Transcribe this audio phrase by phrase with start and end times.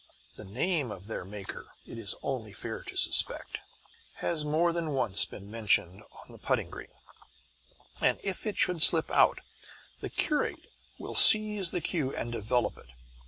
[0.33, 3.59] The name of their Maker, it is only fair to suspect,
[4.13, 6.89] has more than once been mentioned on the putting green;
[8.01, 9.41] and if it should slip out,
[9.99, 12.89] the curate will seize the cue and develop it.